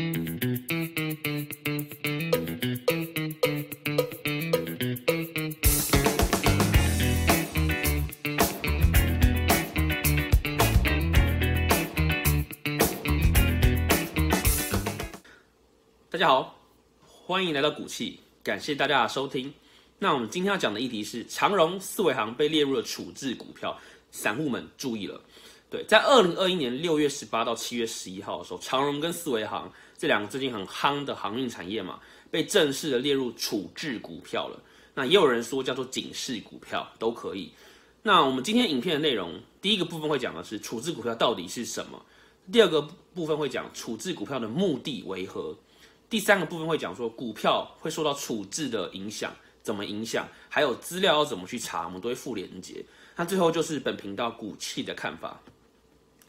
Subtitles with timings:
[0.00, 0.06] 大
[16.18, 16.58] 家好，
[17.04, 19.52] 欢迎来到股气，感谢大家的收听。
[19.98, 23.78] 那我们今天要讲的议题是长荣、四维行被列入了处置股票，
[24.10, 25.20] 散户们注意了。
[25.70, 29.70] 对，在二零二一年六月十八到七月十一号的时候，长荣跟四维行
[30.00, 32.00] 这两个最近很夯的航运产业嘛，
[32.30, 34.58] 被正式的列入处置股票了。
[34.94, 37.52] 那也有人说叫做警示股票，都可以。
[38.02, 42.02] 那我们今天影片的内容，第一个部分会讲的是处置股票到底是什么，
[42.50, 42.80] 第二个
[43.14, 45.54] 部分会讲处置股票的目的为何。
[46.08, 49.30] 第三个部分会讲说股票会受到处置的影响，
[49.62, 52.82] 怎么影响，还有资料要怎么去查，我们都会附连接。
[53.16, 55.38] 那最后就是本频道股气的看法。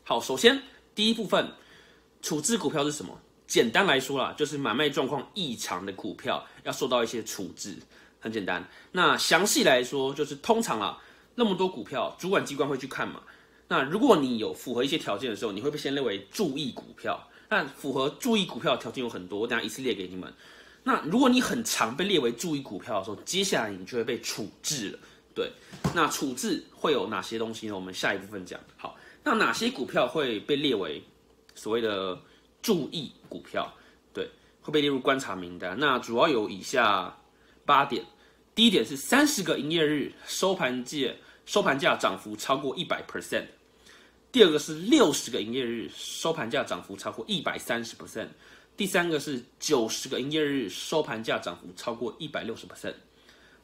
[0.03, 0.62] 好，首先
[0.93, 1.49] 第一部分，
[2.21, 3.17] 处置股票是什么？
[3.51, 7.76] 简单来说啦，就是买卖状况异常的股票要受到一些处置，
[8.21, 8.65] 很简单。
[8.93, 10.98] 那详细来说，就是通常啊，
[11.35, 13.21] 那么多股票，主管机关会去看嘛。
[13.67, 17.21] 那如果你有符合一些条件的时候，你会被先列为注意股票。
[17.49, 20.33] 但符合注意股票的条件有很多，我等下一次列给你们。
[20.85, 24.99] 那如果你很常被列为注意股票的时候，接下来你就会被处置了。
[25.35, 25.51] 对，
[25.93, 27.76] 那处置会有哪些东西呢？
[27.76, 28.57] 我们下一部分讲。
[28.77, 28.95] 好，
[29.26, 31.04] 那哪些股票会被列为
[31.54, 32.17] 所谓的
[32.62, 33.73] 注意股票？
[34.13, 34.29] 对，
[34.62, 35.77] 会被列入观察名单。
[35.79, 37.17] 那主要有以下
[37.65, 38.05] 八点。
[38.54, 43.45] 第一点是三十个营业日收盘价收盘价涨幅超过一百 percent。
[44.32, 48.27] 第二个是六十个营业日收盘价涨幅超过一百三十 percent，
[48.77, 52.93] 第三个是九十个营业日收盘价涨幅超过一百六十 percent。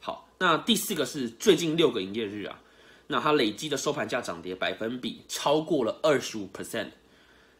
[0.00, 2.60] 好，那第四个是最近六个营业日啊，
[3.06, 6.88] 那它累积的收盘价涨跌百分比超过了二十五 percent。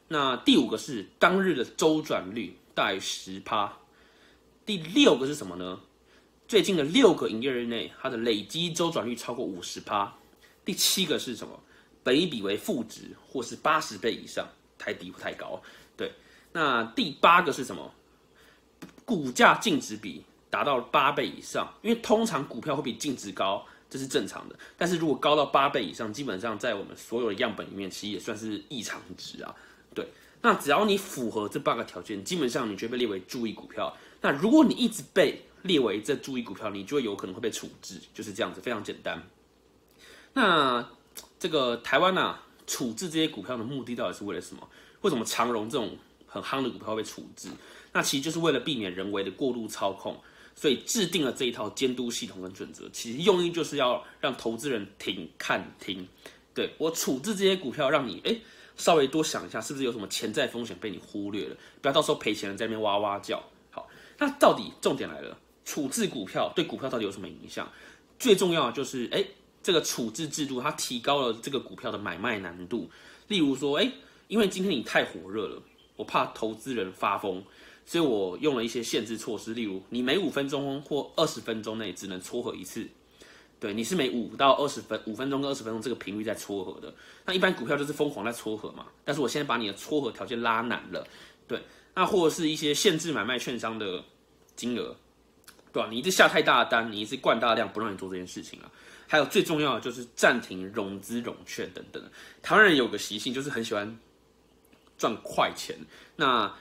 [0.09, 3.73] 那第五个是当日的周转率大于十趴。
[4.65, 5.81] 第六个是什么呢？
[6.47, 10.15] 最近的六个营业日内，它的累积周转率超过五十趴。
[10.65, 11.61] 第七个是什么？
[12.03, 15.61] 本一比为负值或是八十倍以上，太低不太高。
[15.95, 16.11] 对，
[16.53, 17.93] 那第八个是什么？
[19.05, 24.59] 股价净值比达到八倍以上，因为通常股票会比净值高，这是正常的。
[24.77, 29.55] 但是如果高到八倍以上，基本上在我们所有的样本里面，其实也算是异常值啊。
[29.99, 30.09] 对，
[30.43, 33.97] 那只要你符合这八个条件，基本上你就被列为注意股票。
[34.21, 39.23] 那如果你一直被列为这注意股票，你就会有可能会被处置，就是这样子，非常简单。
[40.33, 40.89] 那。
[41.41, 44.69] 这个台湾呐，处置这些股票的目的到底是为了什么？
[45.03, 47.49] 为什么长荣这种很夯的股票被处置？
[47.93, 50.17] 那其实就是为了避免人为的过度操控，
[50.57, 52.89] 所以制定了这一套监督系统跟准则。
[52.93, 56.09] 其实用意就是要让投资人停看听，
[56.53, 58.37] 对我处置这些股票，让你哎
[58.79, 61.57] 稍微多想一下，是不是有什么潜在风险被你忽略了？
[61.83, 63.43] 不要到时候赔钱了在那边哇哇叫。
[63.71, 67.71] 好，那到底重点来了，处置股票对股票到底有什么影响？
[68.19, 69.23] 最重要的就是哎。
[69.61, 72.89] 这个处置制度，它提高了这个股票的买卖难度。
[73.27, 73.91] 例如说，哎，
[74.29, 75.61] 因为今天你太火热了，
[75.97, 77.43] 我怕投资人发疯，
[77.85, 79.53] 所以我用了一些限制措施。
[79.53, 82.87] 例如，你每五分钟或二十分钟内只能撮合一次。
[83.61, 86.95] 对，你是每五到二十分五分钟跟二十分钟这个频率在撮合的。
[87.25, 88.87] 那一般股票就是疯狂在撮合嘛。
[89.05, 91.05] 但是我现在把你的撮合条件拉难了。
[91.49, 91.61] 对，
[91.95, 94.05] 那或者是一些限制买卖券商的
[94.55, 94.95] 金额，
[95.73, 95.89] 对吧？
[95.91, 98.71] 你一直下太大的单，你一直灌大量，不让你做这件事情啊。
[99.09, 102.03] 还有最重要的就是暂停融资融券等等。
[102.43, 103.99] 台湾人有个习性，就是很喜欢
[104.97, 105.77] 赚快钱。
[106.15, 106.55] 那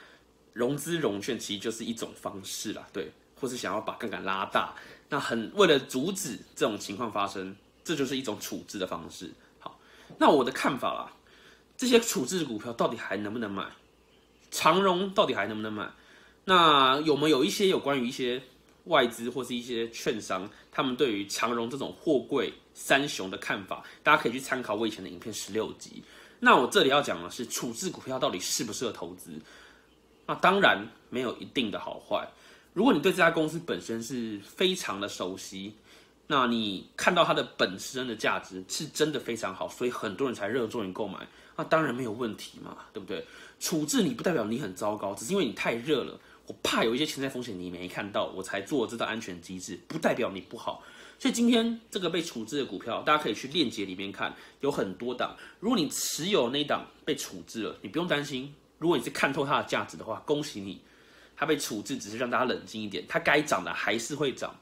[0.52, 4.74] 融资融券其实就是一种方式啦，对，或是想要把杠杆拉大。
[5.08, 9.30] 那很为了阻止这种情况发生，这就是一种处置的方式。
[9.58, 9.78] 好，
[10.18, 11.12] 那我的看法啦，
[11.76, 13.64] 这些处置股票到底还能不能买？
[14.50, 15.90] 长荣到底还能不能买？
[16.44, 18.42] 那有没有一些有关于一些？
[18.84, 26.02] 外资或是一些券商，他们对于长荣这种货柜三雄的看法，大家可以去参考我以前的影片十六集。
[26.40, 29.32] 那我这里要讲的是处置股票到底适不适合投资？
[30.24, 32.26] 那当然没有一定的好坏。
[32.78, 35.74] 如果你对这家公司本身是非常的熟悉，
[36.28, 41.26] 那你看到它的本身的价值是真的非常好，所以很多人才热衷于购买，
[41.56, 43.26] 那当然没有问题嘛，对不对？
[43.58, 46.16] 处置你不代表你很糟糕，只是因为你太热了。
[46.46, 50.80] 我怕有一些潜在风险你没看到，我才做这道安全机制，不代表你不好。
[51.18, 55.36] 所以今天这个被处置的股票，大家可以去链接里面看，有很多档。
[55.58, 58.54] 如果你持有那档被处置了，你不用担心。
[58.78, 60.80] 如果你是看透它的价值的话，恭喜你，
[61.38, 64.54] 它被处置只是让大家冷静一点，它该涨的还是会涨。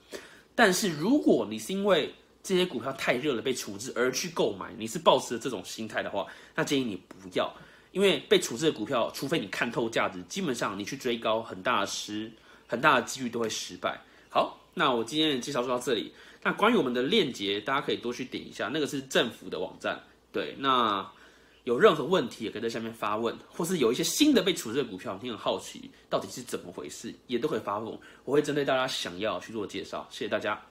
[0.55, 7.51] 但是如果你是因为这些股票太热了被处置而去购买，你是抱持这种心态的话，那建议你不要。
[7.93, 12.31] 因为被处置的股票，除非你看透价值，基本上你去追高，很大的失，
[12.67, 13.99] 很大的几率都会失败。
[14.29, 16.13] 好，那我今天的介绍就到这里。
[16.43, 19.99] 那关于我们的链接，大家可以多去点一下，那个是政府的网站。
[20.31, 21.11] 对，那
[21.67, 30.07] 有任何问题也可以在下面发问，或是有一些新的被处置的股票，你很好奇到底是怎么回事，也都可以发问，我会针对大家想要去做介绍。
[30.09, 30.65] 谢谢大家。